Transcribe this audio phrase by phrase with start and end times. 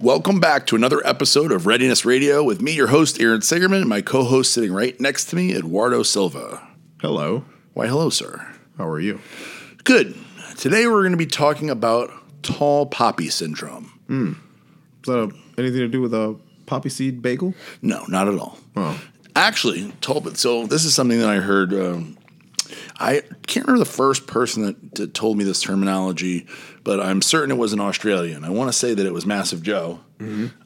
[0.00, 3.88] Welcome back to another episode of Readiness Radio with me, your host, Aaron Singerman, and
[3.88, 6.60] my co host sitting right next to me, Eduardo Silva.
[7.00, 7.46] Hello.
[7.72, 8.46] Why, hello, sir.
[8.76, 9.20] How are you?
[9.84, 10.14] Good.
[10.58, 12.10] Today we're going to be talking about
[12.42, 13.90] tall poppy syndrome.
[15.02, 17.54] Is that a, anything to do with a poppy seed bagel?
[17.80, 18.58] No, not at all.
[18.76, 19.00] Oh.
[19.34, 21.72] Actually, tall, so this is something that I heard.
[21.72, 22.18] Um,
[22.98, 26.46] I can't remember the first person that, that told me this terminology,
[26.86, 28.44] but I'm certain it was an Australian.
[28.44, 29.98] I want to say that it was Massive Joe,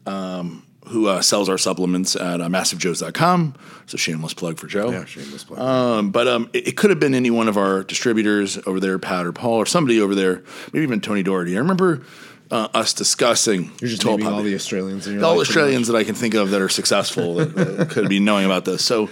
[0.04, 3.54] um, who uh, sells our supplements at uh, massivejoes.com.
[3.84, 4.90] It's a shameless plug for Joe.
[4.90, 5.58] Yeah, shameless plug.
[5.58, 8.98] Um, but um, it, it could have been any one of our distributors over there,
[8.98, 10.42] Pat or Paul, or somebody over there,
[10.74, 11.56] maybe even Tony Doherty.
[11.56, 12.02] I remember
[12.50, 15.96] uh, us discussing You're just naming all the Australians in your all life, Australians that
[15.96, 18.84] I can think of that are successful that, that could be knowing about this.
[18.84, 19.08] So,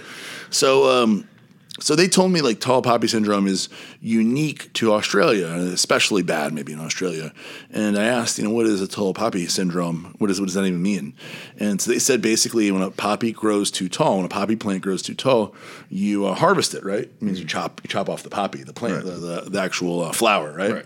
[0.51, 1.27] so, um,
[1.81, 3.69] so they told me like tall poppy syndrome is
[4.01, 7.33] unique to Australia, especially bad maybe in Australia.
[7.71, 10.15] And I asked, you know, what is a tall poppy syndrome?
[10.19, 11.13] What is what does that even mean?
[11.59, 14.81] And so they said basically when a poppy grows too tall, when a poppy plant
[14.81, 15.53] grows too tall,
[15.89, 16.83] you uh, harvest it.
[16.83, 17.03] Right?
[17.03, 19.05] It means you chop you chop off the poppy, the plant, Right.
[19.05, 20.53] the, the the actual uh, flower.
[20.53, 20.71] Right.
[20.71, 20.85] Right.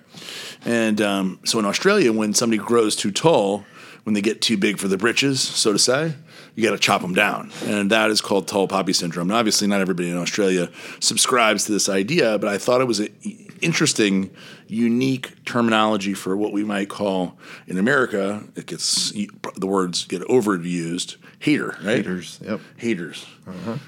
[0.65, 3.65] And um, so in Australia, when somebody grows too tall,
[4.03, 6.13] when they get too big for the britches, so to say,
[6.55, 7.51] you got to chop them down.
[7.65, 9.29] And that is called tall poppy syndrome.
[9.29, 12.99] And obviously, not everybody in Australia subscribes to this idea, but I thought it was
[12.99, 13.09] an
[13.63, 14.29] interesting,
[14.67, 21.17] unique terminology for what we might call in America, it gets the words get overused
[21.39, 21.97] hater, right?
[21.97, 22.59] Haters, yep.
[22.77, 23.25] Haters.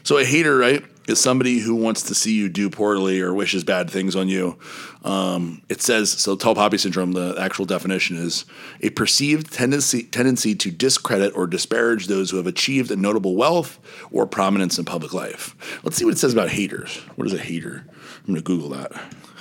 [0.04, 3.64] So a hater, right, is somebody who wants to see you do poorly or wishes
[3.64, 4.58] bad things on you.
[5.04, 6.36] Um, it says so.
[6.36, 7.14] Tall poppy syndrome.
[7.14, 8.46] The actual definition is
[8.82, 13.80] a perceived tendency tendency to discredit or disparage those who have achieved a notable wealth
[14.12, 15.56] or prominence in public life.
[15.84, 16.98] Let's see what it says about haters.
[17.16, 17.86] What is a hater?
[17.88, 18.92] I'm going to Google that.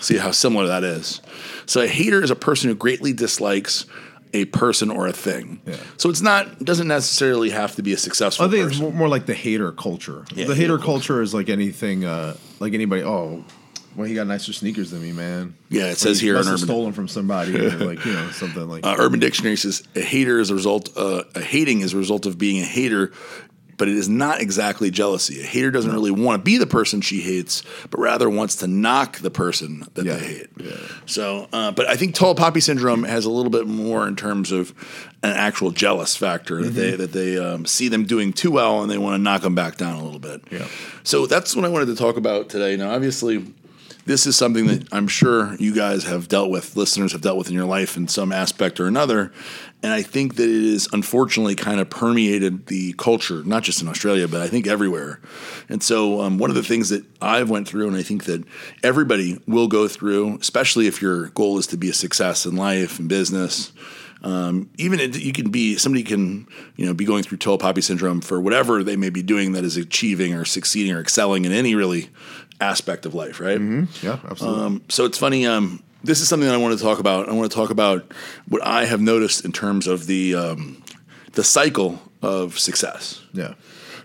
[0.05, 1.21] See how similar that is.
[1.67, 3.87] So a hater is a person who greatly dislikes
[4.33, 5.61] a person or a thing.
[5.65, 5.77] Yeah.
[5.97, 8.87] So it's not doesn't necessarily have to be a successful I think person.
[8.87, 10.25] it's more, like the hater culture.
[10.35, 13.03] Yeah, the hater hater culture is like anything, uh, like anybody.
[13.05, 13.45] Oh,
[13.97, 15.55] well, he got nicer sneakers than me, man.
[15.71, 18.05] Yeah, it Or says he here in must have Urban- stolen from somebody, or like
[18.05, 18.85] you know something like.
[18.85, 20.91] Uh, Urban Dictionary says a hater is a result.
[20.97, 23.13] Uh, a hating is a result of being a hater,
[23.77, 25.41] but it is not exactly jealousy.
[25.41, 28.67] A hater doesn't really want to be the person she hates, but rather wants to
[28.67, 30.47] knock the person that Yeah, they hate.
[30.59, 30.73] yeah.
[31.07, 34.53] So, uh, but I think tall poppy syndrome has a little bit more in terms
[34.53, 34.73] of
[35.23, 36.77] an actual jealous factor that Mm-hmm.
[36.77, 39.55] they that they um, see them doing too well and they want to knock them
[39.55, 40.43] back down a little bit.
[40.51, 40.67] Yeah.
[41.03, 42.77] So that's what I wanted to talk about today.
[42.77, 43.45] Now, obviously,
[44.07, 47.49] this is something that I'm sure you guys have dealt with, listeners have dealt with
[47.49, 49.33] in your life in some aspect or another.
[49.83, 53.89] And I think that it is unfortunately kind of permeated the culture, not just in
[53.89, 55.21] Australia, but I think everywhere.
[55.69, 58.45] And so, um, one of the things that I've went through, and I think that
[58.83, 62.99] everybody will go through, especially if your goal is to be a success in life
[62.99, 63.73] and business,
[64.25, 67.83] um, even it, you can be somebody can you know be going through tall poppy
[67.83, 71.53] syndrome for whatever they may be doing that is achieving or succeeding or excelling in
[71.53, 72.09] any really
[72.61, 73.61] aspect of life, right?
[74.03, 74.65] yeah, absolutely.
[74.65, 75.47] Um, so it's funny.
[75.47, 77.29] Um, this is something that I want to talk about.
[77.29, 78.13] I want to talk about
[78.49, 80.83] what I have noticed in terms of the um,
[81.33, 83.23] the cycle of success.
[83.33, 83.55] yeah.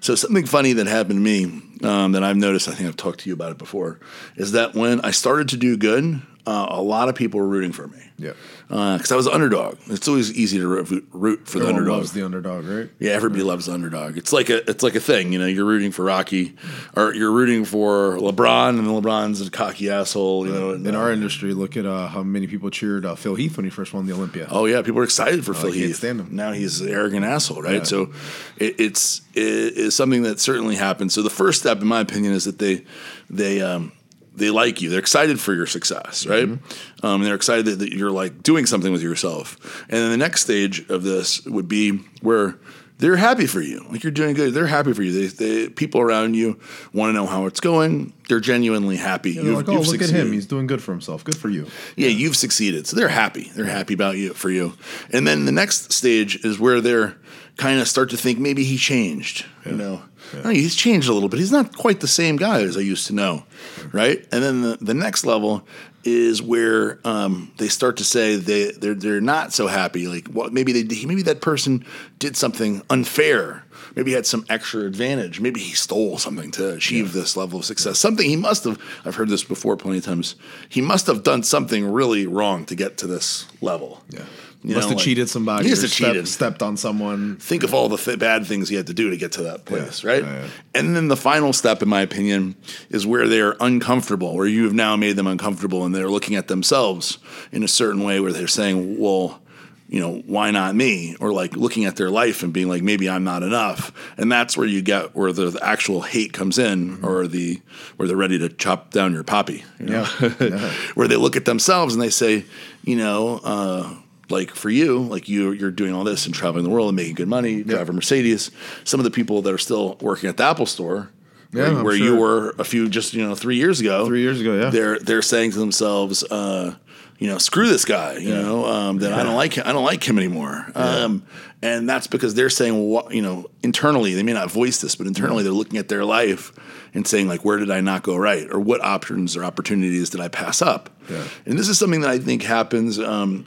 [0.02, 3.20] So something funny that happened to me um, that I've noticed, I think I've talked
[3.22, 4.00] to you about it before,
[4.38, 7.72] is that when I started to do good, uh, a lot of people were rooting
[7.72, 8.02] for me.
[8.18, 8.34] Yeah.
[8.68, 9.78] Because I was underdog.
[9.88, 11.98] It's always easy to root, root for the underdog.
[11.98, 12.90] loves the underdog, right?
[13.00, 14.18] Yeah, everybody loves the underdog.
[14.18, 15.46] It's like a it's like a thing, you know.
[15.46, 16.56] You're rooting for Rocky,
[16.96, 20.72] or you're rooting for LeBron, and LeBron's a cocky asshole, you know.
[20.72, 23.58] and, In uh, our industry, look at uh, how many people cheered uh, Phil Heath
[23.58, 24.48] when he first won the Olympia.
[24.52, 25.96] Oh yeah, people are excited for Phil Heath.
[25.96, 26.36] stand him.
[26.36, 27.76] Now he's an arrogant asshole, right?
[27.76, 27.84] Yeah.
[27.84, 28.14] So
[28.58, 31.14] it, it's it is something that certainly happens.
[31.14, 32.84] So the first step, in my opinion, is that they
[33.30, 33.94] they um,
[34.40, 34.90] they like you.
[34.90, 36.48] They're excited for your success, right?
[36.48, 37.06] Mm-hmm.
[37.06, 39.84] Um, they're excited that, that you're like doing something with yourself.
[39.90, 42.56] And then the next stage of this would be where
[43.00, 44.54] they're happy for you, like you're doing good.
[44.54, 45.28] They're happy for you.
[45.28, 46.60] They, they people around you
[46.94, 48.14] want to know how it's going.
[48.28, 49.34] They're genuinely happy.
[49.34, 50.32] They're like, oh, look at him.
[50.32, 51.24] He's doing good for himself.
[51.24, 51.66] Good for you.
[51.96, 52.88] Yeah, you've succeeded.
[52.88, 53.52] So they're happy.
[53.56, 54.74] They're happy about you for you.
[55.12, 57.16] And then the next stage is where they're
[57.58, 59.46] kind of start to think maybe he changed.
[59.66, 60.02] You know,
[60.44, 61.40] Oh, he's changed a little bit.
[61.40, 63.46] He's not quite the same guy as I used to know,
[63.92, 64.26] right?
[64.32, 65.66] And then the, the next level
[66.04, 70.08] is where um, they start to say they they're they're not so happy.
[70.08, 71.86] Like, what maybe they maybe that person
[72.18, 73.64] did something unfair.
[73.96, 75.40] Maybe he had some extra advantage.
[75.40, 78.00] Maybe he stole something to achieve this level of success.
[78.00, 78.80] Something he must have.
[79.06, 80.36] I've heard this before plenty of times.
[80.70, 84.04] He must have done something really wrong to get to this level.
[84.10, 84.24] Yeah.
[84.62, 85.64] You Must know, have like- cheated somebody.
[85.64, 86.28] He must have stepped- cheated.
[86.28, 87.38] Stepped on someone.
[87.38, 89.64] Think of all the th- bad things he had to do to get to that
[89.64, 90.22] place, right?
[90.22, 90.48] Yeah, yeah.
[90.76, 92.56] And then the final step, in my opinion,
[92.90, 96.50] is where they're uncomfortable, where you have now made them uncomfortable, and they're looking at
[96.50, 97.20] themselves
[97.54, 99.42] in a certain way, where they're saying, "Well,
[99.90, 101.16] you know, why not me?
[101.20, 103.92] Or like looking at their life and being like, maybe I'm not enough.
[104.18, 107.60] And that's where you get where the, the actual hate comes in, or the
[107.98, 109.64] where they're ready to chop down your poppy.
[109.80, 110.08] You know?
[110.40, 110.72] Yeah.
[110.94, 112.46] where they look at themselves and they say,
[112.84, 113.96] you know, uh,
[114.30, 117.16] like for you, like you, you're doing all this and traveling the world and making
[117.16, 118.52] good money, drive a Mercedes.
[118.84, 121.10] Some of the people that are still working at the Apple store,
[121.52, 124.40] Yeah, where, where you were a few just you know three years ago, Three years
[124.40, 124.70] ago, yeah.
[124.70, 126.76] they're they're saying to themselves, uh,
[127.20, 128.42] you know, screw this guy, you Yeah.
[128.42, 130.66] know, um, that I don't like him, I don't like him anymore.
[130.74, 131.24] Um,
[131.62, 134.96] and that's because they're saying, well, what, you know, internally they may not voice this,
[134.96, 136.54] but internally they're looking at their life
[136.94, 140.22] and saying like, where did I not go right, or what options or opportunities did
[140.22, 140.90] I pass up?
[141.10, 141.24] Yeah.
[141.46, 142.98] And this is something that I think happens.
[143.00, 143.46] Um,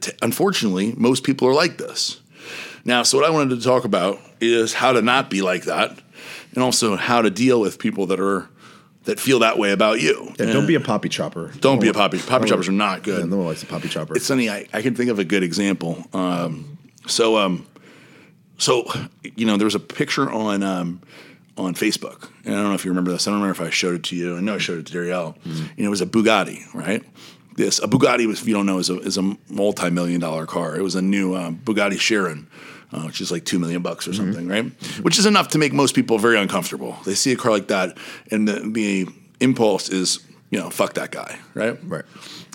[0.00, 2.20] t- unfortunately, most people are like this.
[2.84, 5.98] Now, so what I wanted to talk about is how to not be like that,
[6.54, 8.48] and also how to deal with people that are
[9.04, 10.34] that feel that way about you.
[10.38, 11.52] Yeah, don't be a poppy chopper.
[11.60, 12.18] Don't be a poppy.
[12.18, 13.20] Poppy choppers are not good.
[13.20, 14.16] Yeah, no one likes a poppy chopper.
[14.16, 14.48] It's funny.
[14.48, 16.04] I, I can think of a good example.
[16.12, 17.66] Um, so, um,
[18.58, 18.90] so
[19.36, 21.02] you know, there was a picture on um,
[21.56, 23.26] on Facebook, and I don't know if you remember this.
[23.28, 24.36] I don't remember if I showed it to you.
[24.36, 25.36] I know I showed it to Darielle.
[25.40, 25.64] Mm-hmm.
[25.76, 27.02] You know, it was a Bugatti, right?
[27.56, 30.46] This a Bugatti, was, if you don't know, is a is a multi million dollar
[30.46, 30.76] car.
[30.76, 32.48] It was a new um, Bugatti Chiron.
[32.92, 34.32] Uh, which is like two million bucks or Mm-hmm.
[34.32, 34.64] something, right?
[35.02, 36.96] Which is enough to make most people very uncomfortable.
[37.04, 37.96] They see a car like that,
[38.30, 39.06] and the, the
[39.40, 40.20] impulse is,
[40.50, 41.76] you know, fuck that guy, right?
[41.84, 42.04] right.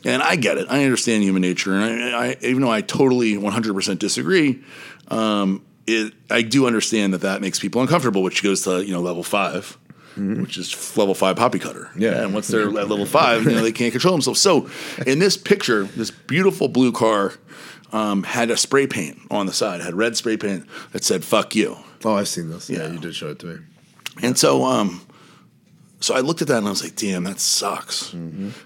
[0.06, 0.68] And I get it.
[0.70, 1.84] I understand human nature, and
[2.16, 4.64] I, I even though I totally 100% disagree,
[5.10, 9.02] um, it I do understand that that makes people uncomfortable, which goes to you know
[9.02, 9.24] level
[10.20, 11.90] 5 which is level five poppy cutter.
[11.98, 12.22] Yeah.
[12.24, 14.42] and once they're at level five, you know they can't control themselves.
[14.42, 14.70] So,
[15.08, 17.34] in this picture, this beautiful blue car
[17.92, 21.56] um, had a spray paint on the side, had red spray paint that said "fuck
[21.56, 22.70] you." Oh, I've seen this.
[22.70, 22.92] Yeah, Yeah.
[22.94, 23.60] you did show it to me.
[24.22, 25.02] And so, um,
[26.02, 28.14] so I looked at that and I was like, damn, that sucks.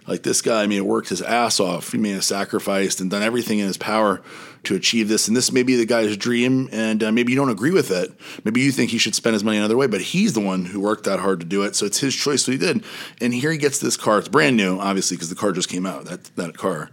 [0.08, 1.92] Like this guy, I mean, worked his ass off.
[1.92, 4.22] He may have sacrificed and done everything in his power
[4.64, 5.28] to achieve this.
[5.28, 6.70] And this may be the guy's dream.
[6.72, 8.12] And uh, maybe you don't agree with it.
[8.44, 10.80] Maybe you think he should spend his money another way, but he's the one who
[10.80, 11.76] worked that hard to do it.
[11.76, 12.84] So it's his choice what he did.
[13.22, 14.20] And here he gets this car.
[14.20, 16.90] It's brand new, obviously, because the car just came out, that, that car.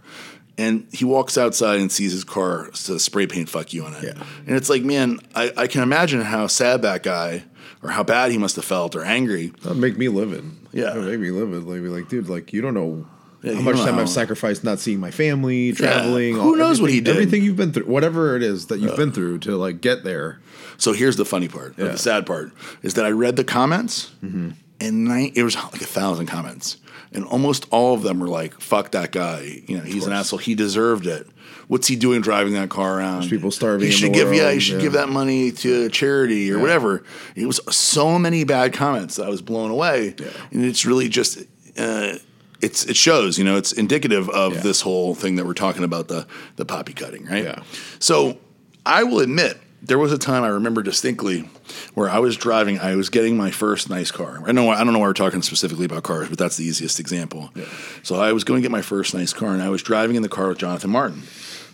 [0.57, 4.03] And he walks outside and sees his car says spray paint fuck you on it.
[4.03, 4.23] Yeah.
[4.45, 7.43] And it's like, man, I, I can imagine how sad that guy
[7.81, 9.47] or how bad he must have felt or angry.
[9.63, 10.43] That'd make me livid.
[10.71, 10.85] Yeah.
[10.85, 11.63] That'd make me livid.
[11.63, 13.07] Like, be like, dude, like you don't know
[13.43, 13.97] how much time.
[13.99, 16.35] I've sacrificed not seeing my family, traveling.
[16.35, 17.11] Who knows what he did?
[17.15, 20.39] Everything you've been through, whatever it is that you've been through to like get there.
[20.77, 21.91] So here's the funny part, or Yeah.
[21.91, 22.51] the sad part,
[22.81, 24.55] is that I read the comments, and
[25.05, 26.77] nine, it was like a thousand comments,
[27.13, 29.61] and almost all of them were like, "Fuck that guy!
[29.67, 30.39] You know, he's an asshole.
[30.39, 31.27] He deserved it.
[31.67, 33.29] What's he doing driving that car around?
[33.29, 34.81] people starving He in should give, yeah, he should yeah.
[34.81, 37.03] give that money to charity or whatever."
[37.35, 40.27] It was so many bad comments that I was blown away, Yeah.
[40.51, 41.39] and it's really just.
[41.77, 42.13] Uh,
[42.61, 44.59] it's, it shows, you know, it's indicative of Yeah.
[44.61, 47.43] this whole thing that we're talking about the the poppy cutting, right?
[47.43, 47.63] Yeah.
[47.99, 48.37] So
[48.85, 51.49] I will admit, there was a time I remember distinctly
[51.95, 52.79] where I was driving.
[52.79, 54.41] I was getting my first nice car.
[54.45, 56.99] I know I don't know why we're talking specifically about cars, but that's the easiest
[56.99, 57.49] example.
[57.55, 57.65] Yeah.
[58.03, 60.21] So I was going to get my first nice car, and I was driving in
[60.21, 61.23] the car with Jonathan Martin,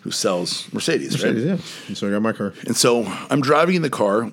[0.02, 1.36] who sells Mercedes, right?
[1.36, 1.58] Yeah.
[1.94, 2.54] So I got my car.
[2.66, 4.32] And so I'm driving in the car,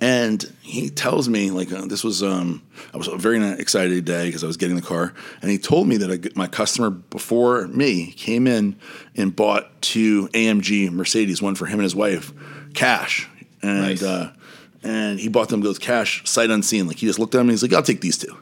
[0.00, 2.62] and he tells me like uh, this was um,
[2.94, 5.12] I was a very excited day because I was getting the car,
[5.42, 8.76] and he told me that a, my customer before me came in
[9.16, 12.32] and bought two AMG Mercedes, one for him and his wife,
[12.74, 13.28] cash,
[13.62, 14.02] and Nice.
[14.02, 14.32] uh,
[14.82, 16.86] and he bought them both cash, sight unseen.
[16.88, 18.36] Like he just looked at them and he's like, "I'll take these two.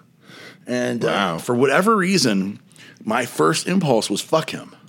[0.66, 1.34] And Wow.
[1.34, 2.60] uh, for whatever reason,
[3.04, 4.74] my first impulse was fuck him.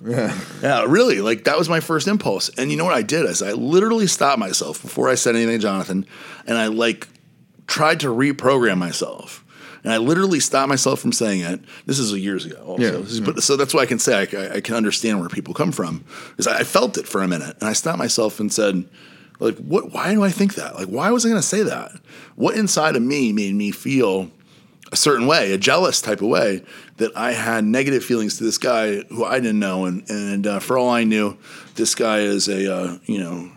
[0.62, 1.20] Yeah, really.
[1.20, 2.48] Like that was my first impulse.
[2.58, 5.58] And you know what I did is I literally stopped myself before I said anything
[5.58, 6.06] to Jonathan,
[6.46, 7.08] and I like
[7.66, 9.44] tried to reprogram myself.
[9.84, 11.60] And I literally stopped myself from saying it.
[11.86, 12.56] This is years ago.
[12.64, 12.82] Also.
[12.82, 15.54] Yeah, is- But so that's why I can say I, I can understand where people
[15.54, 16.04] come from.
[16.38, 18.84] Is I, I felt it for a minute, and I stopped myself and said,
[19.40, 19.92] like, what?
[19.92, 20.74] Why do I think that?
[20.76, 21.92] Like, why was I going to say that?
[22.36, 24.30] What inside of me made me feel
[24.92, 26.62] a certain way, a jealous type of way,
[26.98, 30.60] that I had negative feelings to this guy who I didn't know, and and uh,
[30.60, 31.38] for all I knew,
[31.74, 33.50] this guy is a uh, you know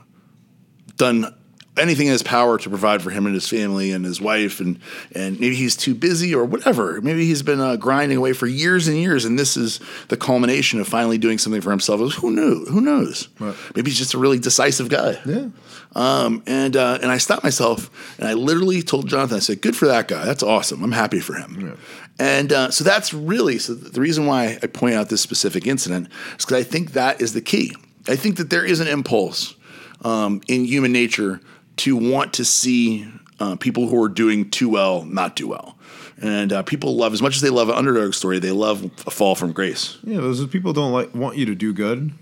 [0.96, 1.36] done
[1.78, 4.80] anything in his power to provide for him and his family and his wife, and
[5.14, 7.02] and maybe he's too busy or whatever.
[7.02, 10.80] Maybe he's been uh, grinding away for years and years, and this is the culmination
[10.80, 12.14] of finally doing something for himself.
[12.16, 12.66] Who knew?
[12.66, 13.28] Who knows?
[13.40, 13.56] Right.
[13.76, 15.20] Maybe he's just a really decisive guy.
[15.26, 15.50] Yeah.
[15.94, 17.90] Um, and uh, and I stopped myself
[18.20, 20.26] and I literally told Jonathan, I said, "Good for that guy.
[20.26, 20.84] That's awesome.
[20.84, 21.76] I'm happy for him." yeah.
[22.18, 23.74] And uh, so that's really so.
[23.74, 27.34] The reason why I point out this specific incident is because I think that is
[27.34, 27.76] the key.
[28.08, 29.56] I think that there is an impulse
[30.04, 31.42] um, in human nature
[31.78, 33.08] to want to see
[33.40, 35.78] uh, people who are doing too well not do well.
[36.22, 39.12] And uh, people love as much as they love an underdog story, they love a
[39.12, 39.98] fall from grace.
[40.04, 42.14] Yeah, those people don't like want you to do good,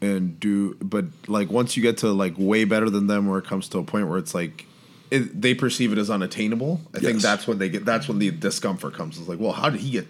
[0.00, 3.44] and do but like once you get to like way better than them where it
[3.44, 4.66] comes to a point where it's like
[5.10, 8.30] it, they perceive it as unattainable i think that's when they get that's when the
[8.30, 10.06] discomfort comes it's like well how did he get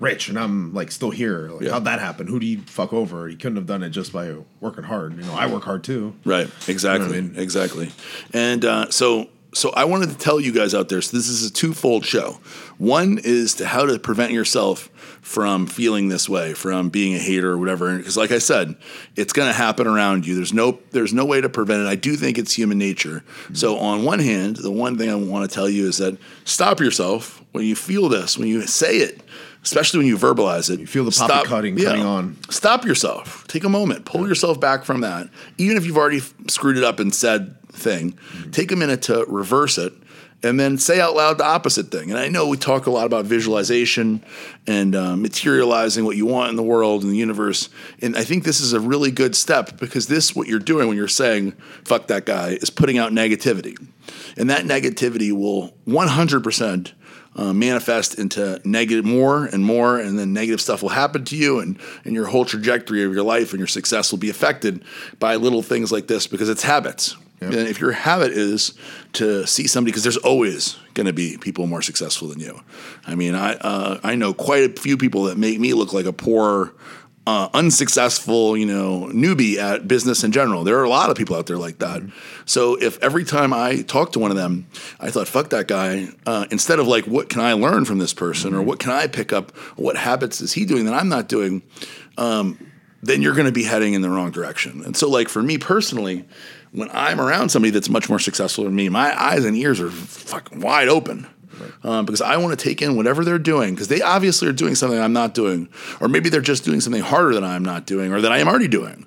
[0.00, 1.72] rich and i'm like still here like Yeah.
[1.72, 4.34] how'd that happen who do you fuck over he couldn't have done it just by
[4.60, 6.48] working hard you know i work hard too Right.
[6.68, 7.08] Exactly.
[7.18, 7.34] I mean?
[7.36, 7.90] Exactly.
[8.32, 9.28] And uh, so,
[9.58, 11.02] so I wanted to tell you guys out there.
[11.02, 12.38] So this is a twofold show.
[12.78, 14.88] One is to how to prevent yourself
[15.20, 17.96] from feeling this way, from being a hater or whatever.
[17.96, 18.76] Because, like I said,
[19.16, 20.36] it's going to happen around you.
[20.36, 21.86] There's no, there's no way to prevent it.
[21.88, 23.24] I do think it's human nature.
[23.52, 23.84] So, mm-hmm.
[23.84, 27.44] on one hand, the one thing I want to tell you is that stop yourself
[27.50, 29.22] when you feel this, when you say it.
[29.60, 32.36] Especially when you verbalize it, you feel the poppy cutting cutting on.
[32.48, 33.44] Stop yourself.
[33.48, 34.04] Take a moment.
[34.04, 35.28] Pull yourself back from that.
[35.58, 38.18] Even if you've already f- screwed it up and said thing,
[38.52, 39.92] take a minute to reverse it
[40.42, 42.10] and then say out loud the opposite thing.
[42.10, 44.22] And I know we talk a lot about visualization
[44.66, 47.68] and uh, materializing what you want in the world and the universe.
[48.00, 50.96] And I think this is a really good step because this, what you're doing when
[50.96, 51.52] you're saying,
[51.84, 53.76] fuck that guy, is putting out negativity.
[54.36, 56.92] And that negativity will 100%
[57.34, 61.60] uh, manifest into negative more and more, and then negative stuff will happen to you,
[61.60, 64.82] and, and your whole trajectory of your life and your success will be affected
[65.20, 67.16] by little things like this because it's habits.
[67.40, 68.74] And if your habit is
[69.14, 72.60] to see somebody, because there's always going to be people more successful than you.
[73.06, 76.06] I mean, I uh, I know quite a few people that make me look like
[76.06, 76.74] a poor,
[77.26, 80.64] uh, unsuccessful, you know, newbie at business in general.
[80.64, 82.02] There are a lot of people out there like that.
[82.44, 84.66] So if every time I talk to one of them,
[84.98, 88.14] I thought, "Fuck that guy," uh, instead of like, "What can I learn from this
[88.14, 89.56] person?" or "What can I pick up?
[89.76, 91.62] What habits is he doing that I'm not doing?"
[92.16, 92.58] Um,
[93.02, 94.82] then you're going to be heading in the wrong direction.
[94.84, 96.24] And so, like for me personally,
[96.72, 99.90] when I'm around somebody that's much more successful than me, my eyes and ears are
[99.90, 101.26] fucking wide open.
[101.82, 104.76] Um, because I want to take in whatever they're doing because they obviously are doing
[104.76, 105.68] something I'm not doing,
[106.00, 108.46] or maybe they're just doing something harder than I'm not doing, or that I am
[108.46, 109.06] already doing.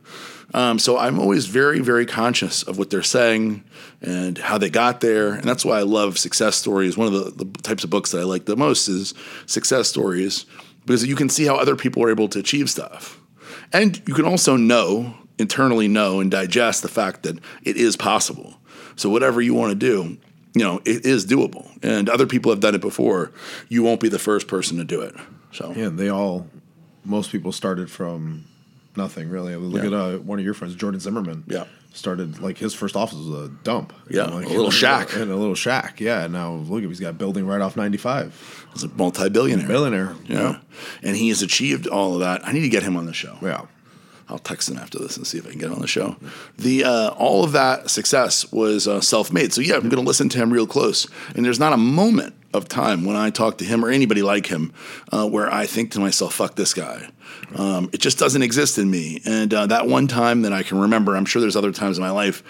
[0.53, 3.63] Um, so I'm always very, very conscious of what they're saying
[4.01, 6.97] and how they got there, and that's why I love success stories.
[6.97, 9.13] One of the, the types of books that I like the most is
[9.45, 10.45] success stories
[10.85, 13.20] because you can see how other people are able to achieve stuff.
[13.73, 18.55] And you can also know, internally know and digest the fact that it is possible.
[18.95, 20.17] So whatever you want to do,
[20.53, 21.67] you know, it is doable.
[21.81, 23.31] And other people have done it before.
[23.69, 25.15] You won't be the first person to do it.
[25.53, 26.47] So yeah they all
[27.03, 28.45] most people started from
[28.95, 29.87] nothing really look Yeah.
[29.87, 31.65] at uh, one of your friends jordan zimmerman Yeah.
[31.93, 35.13] Started like his first office was a dump Yeah, know, like, a little shack.
[35.15, 38.83] in a little shack yeah now look at he's got building right off 95 he's
[38.83, 39.67] a multi-billionaire.
[39.67, 40.59] billionaire Yeah.
[41.03, 42.47] And he has achieved all of that.
[42.47, 43.37] I need to get him on the show.
[43.41, 43.65] yeah
[44.31, 46.15] I'll text him after this and see if I can get him on the show.
[46.57, 49.53] The uh, all of that success was uh, self-made.
[49.53, 51.07] So yeah, I'm going to listen to him real close.
[51.35, 54.47] And there's not a moment of time when I talk to him or anybody like
[54.47, 54.73] him
[55.11, 57.09] uh, where I think to myself, "Fuck this guy."
[57.55, 59.21] Um, it just doesn't exist in me.
[59.25, 62.03] And uh, that one time that I can remember, I'm sure there's other times in
[62.03, 62.43] my life.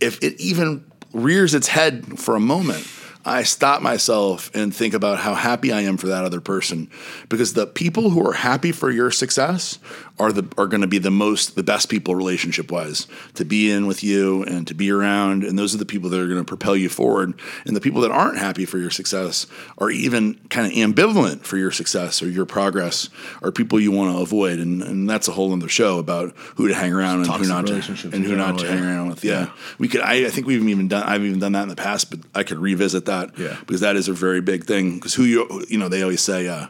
[0.00, 2.86] If it even rears its head for a moment,
[3.24, 6.88] I stop myself and think about how happy I am for that other person,
[7.28, 9.78] because the people who are happy for your success
[10.18, 13.70] are the are going to be the most the best people relationship wise to be
[13.70, 16.38] in with you and to be around, and those are the people that are going
[16.38, 17.34] to propel you forward.
[17.64, 19.46] And the people that aren't happy for your success
[19.78, 23.08] are even kind of ambivalent for your success or your progress
[23.42, 26.68] are people you want to avoid, and, and that's a whole other show about who
[26.68, 27.74] to hang around and who not to
[28.12, 29.24] and who not to hang around with.
[29.24, 30.00] Yeah, we could.
[30.00, 31.04] I, I think we've even done.
[31.04, 33.38] I've even done that in the past, but I could revisit that.
[33.38, 33.56] Yeah.
[33.60, 34.94] because that is a very big thing.
[34.94, 36.66] Because who you you know they always say, uh,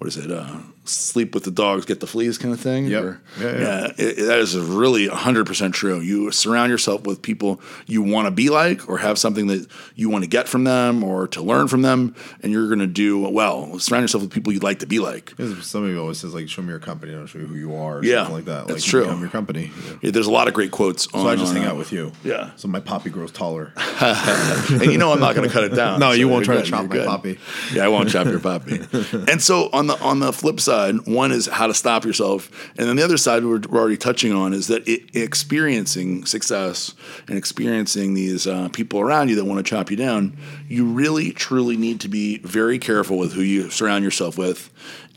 [0.00, 0.30] what is it?
[0.30, 0.46] Uh,
[0.86, 2.86] sleep with the dogs, get the fleas, kind of thing.
[2.86, 3.02] Yep.
[3.04, 3.84] Or- Yeah, yeah.
[3.98, 6.00] it- it- that is really hundred percent true.
[6.00, 10.08] You surround yourself with people you want to be like, or have something that you
[10.08, 13.18] want to get from them, or to learn from them, and you're going to do
[13.28, 13.78] well.
[13.78, 15.34] Surround yourself with people you'd like to be like.
[15.60, 18.02] Somebody always says like, "Show me your company, I'll show you who you are." Or
[18.04, 18.68] Yeah, something like that.
[18.68, 19.02] that's like, true.
[19.04, 19.70] Become your company.
[19.86, 19.92] Yeah.
[20.00, 21.08] Yeah, there's a lot of great quotes.
[21.12, 22.12] So I just hang out with you.
[22.24, 22.50] Yeah.
[22.56, 23.72] So my poppy grows taller.
[24.00, 26.00] and you know I'm not going to cut it down.
[26.00, 27.06] No, you won't try to chop you're my good.
[27.06, 27.38] poppy.
[27.74, 28.80] Yeah, I won't chop your poppy.
[29.28, 32.88] And so on the on the flip side, one is how to stop yourself, and
[32.88, 36.94] then the other side we're, we're already touching on is that it, experiencing success
[37.28, 40.36] and experiencing these uh, people around you that want to chop you down,
[40.68, 44.70] you really truly need to be very careful with who you surround yourself with,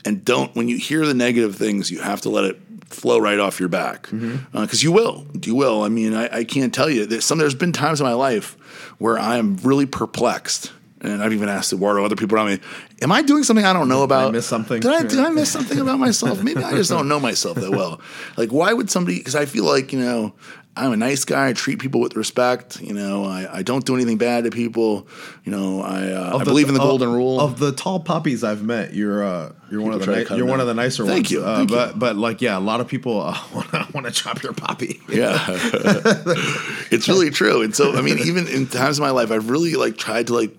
[0.04, 3.40] and don't when you hear the negative things, you have to let it flow right
[3.40, 4.76] off your back because Mm-hmm.
[4.86, 7.72] you will you will i mean I, I can't tell you there's some there's been
[7.72, 8.52] times in my life
[8.98, 10.70] where i am really perplexed
[11.04, 12.58] and I've even asked Eduardo, other people around me,
[13.02, 14.28] "Am I doing something I don't know about?
[14.28, 14.80] i miss something?
[14.80, 16.42] Did I did I miss something about myself?
[16.42, 18.00] Maybe I just don't know myself that well.
[18.36, 19.18] Like, why would somebody?
[19.18, 20.34] Because I feel like you know."
[20.76, 21.50] I'm a nice guy.
[21.50, 22.80] I treat people with respect.
[22.80, 25.06] You know, I, I don't do anything bad to people.
[25.44, 27.38] You know, I, uh, I the- believe in the of- golden rule.
[27.40, 30.58] Of the tall puppies I've met, you're uh, you're one of the ni- you're one
[30.58, 31.30] of the nicer Thank ones.
[31.30, 31.76] you, Uh, thank you.
[31.76, 34.52] but but like yeah, a lot of people uh, want to want to chop your
[34.52, 35.00] puppy.
[35.08, 35.38] Yeah,
[36.90, 37.62] it's really true.
[37.62, 40.34] And so, I mean, even in times of my life, I've really like tried to
[40.34, 40.56] like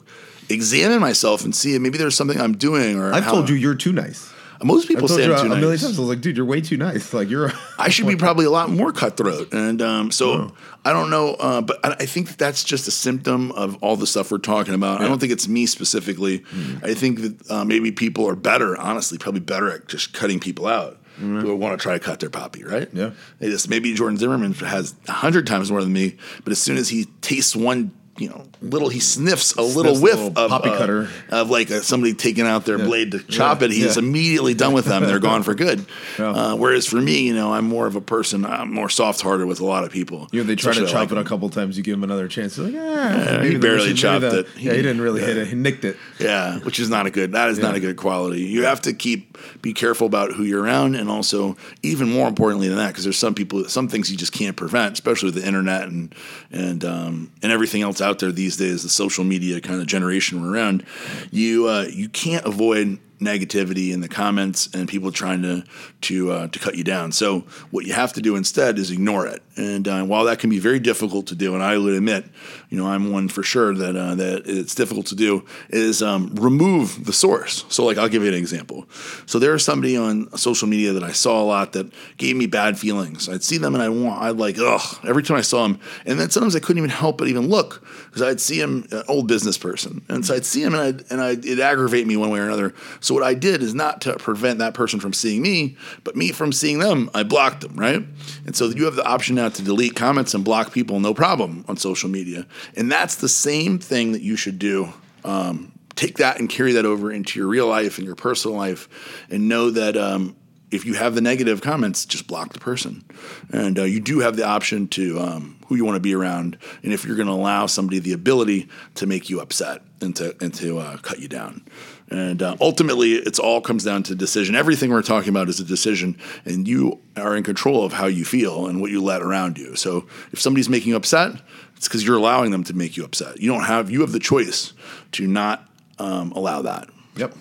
[0.49, 2.99] examine myself and see maybe there's something I'm doing.
[2.99, 4.31] Or I've told you you're too nice.
[4.63, 5.97] most people say I'm a, too a million times.
[5.97, 7.13] I was like, dude, you're way too nice.
[7.13, 7.51] Like you're.
[7.77, 11.33] I should be probably a lot more cutthroat, and um, so I don't know.
[11.33, 14.37] Uh, but I, I think that that's just a symptom of all the stuff we're
[14.37, 15.01] talking about.
[15.01, 16.43] I don't think it's me specifically.
[16.83, 20.67] I think that uh, maybe people are better, honestly, probably better at just cutting people
[20.67, 20.99] out.
[21.17, 22.89] Who want to try to cut their poppy, right?
[22.91, 23.11] Yeah.
[23.39, 26.75] They just maybe Jordan Zimmerman has a hundred times more than me, but as soon
[26.75, 30.37] as he tastes one, you know, little he sniffs a little Sniffs a whiff little
[30.45, 31.09] of poppy uh, cutter.
[31.31, 33.65] of like uh somebody taking out their blade to chop Yeah.
[33.65, 33.71] it.
[33.71, 34.03] He's Yeah.
[34.03, 35.03] immediately done with them.
[35.03, 35.85] They're gone for good.
[36.17, 36.29] Yeah.
[36.29, 38.45] Uh, whereas for me, you know, I'm more of a person.
[38.45, 40.29] I'm more soft hearted with a lot of people.
[40.31, 41.75] You know, they try to chop like it a couple times.
[41.75, 42.57] You give him another chance.
[42.57, 44.47] You're like, ah, he barely chopped the- it.
[44.57, 45.27] Yeah, he didn't really Yeah.
[45.27, 45.47] hit it.
[45.49, 45.97] He nicked it.
[46.19, 47.33] Yeah, which is not a good.
[47.33, 48.43] That is not a good quality.
[48.43, 52.69] You have to keep be careful about who you're around, and also even more importantly
[52.69, 55.45] than that, because there's some people, some things you just can't prevent, especially with the
[55.45, 56.15] internet and
[56.51, 58.83] and um, and everything else out there these days.
[58.83, 60.85] The social media kind of generation we're around.
[61.31, 65.63] You uh, you can't avoid negativity in the comments and people trying to
[66.01, 67.11] to uh, to cut you down.
[67.11, 67.41] So
[67.71, 69.41] what you have to do instead is ignore it.
[69.57, 72.25] And uh, while that can be very difficult to do, and I would admit,
[72.69, 76.35] you know, I'm one for sure that uh, that it's difficult to do, is um,
[76.35, 77.63] remove the source.
[77.69, 78.85] So like I'll give you an example.
[79.25, 82.47] So there is somebody on social media that I saw a lot that gave me
[82.47, 83.29] bad feelings.
[83.29, 86.19] I'd see them and I want I'd like ugh every time I saw him, and
[86.19, 89.27] then sometimes I couldn't even help but even look because I'd see him an old
[89.27, 92.29] business person, and so I'd see him and I'd, and I'd, it'd aggravate me one
[92.29, 92.73] way or another.
[93.05, 96.31] So what I did is not to prevent that person from seeing me, but me
[96.31, 97.11] from seeing them.
[97.13, 98.03] I blocked them, right?
[98.47, 101.65] And so you have the option now to delete comments and block people, no problem,
[101.67, 102.47] on social media.
[102.75, 104.91] And that's the same thing that you should do.
[105.23, 108.89] Um, take that and carry that over into your real life and your personal life,
[109.29, 109.95] and know that.
[109.95, 110.35] Um,
[110.71, 113.05] if you have the negative comments, just block the person.
[113.53, 116.57] And uh, you do have the option to um, who you want to be around,
[116.83, 120.35] and if you're going to allow somebody the ability to make you upset and to
[120.41, 121.63] and to uh, cut you down.
[122.11, 124.53] And uh, ultimately, it's all comes down to decision.
[124.55, 128.23] Everything we're talking about is a decision, and you are in control of how you
[128.23, 129.75] feel and what you let around you.
[129.75, 131.31] So if somebody's making you upset,
[131.75, 133.41] it's because you're allowing them to make you upset.
[133.41, 134.73] You don't have you have the choice
[135.13, 136.89] to not um, allow that.
[137.17, 137.35] Yep.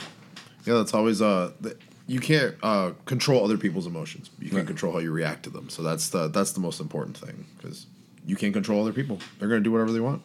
[0.64, 1.52] Yeah, that's always uh.
[1.62, 4.28] th- you can't uh, control other people's emotions.
[4.38, 4.66] You can Right.
[4.66, 5.68] control how you react to them.
[5.70, 7.86] So that's the that's the most important thing because
[8.26, 9.18] you can't control other people.
[9.38, 10.22] They're gonna do whatever they want.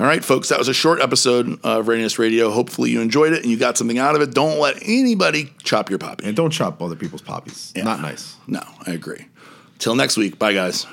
[0.00, 2.50] All right, folks, that was a short episode of Readiness Radio.
[2.50, 4.32] Hopefully, you enjoyed it and you got something out of it.
[4.32, 6.26] Don't let anybody chop your poppy.
[6.26, 7.72] And don't chop other people's poppies.
[7.76, 7.84] Yeah.
[7.84, 8.36] Not nice.
[8.46, 9.26] No, I agree.
[9.78, 10.38] Till next week.
[10.38, 10.86] Bye, guys.